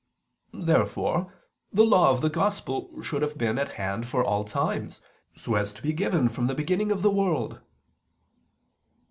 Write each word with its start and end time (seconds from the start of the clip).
Therefore 0.51 1.31
the 1.71 1.85
Law 1.85 2.09
of 2.09 2.21
the 2.21 2.29
Gospel 2.31 3.03
should 3.03 3.21
have 3.21 3.37
been 3.37 3.59
at 3.59 3.73
hand 3.73 4.07
for 4.07 4.23
all 4.25 4.43
times, 4.43 4.99
so 5.35 5.53
as 5.53 5.71
to 5.73 5.83
be 5.83 5.93
given 5.93 6.27
from 6.27 6.47
the 6.47 6.55
beginning 6.55 6.91
of 6.91 7.03
the 7.03 7.11
world. 7.11 7.59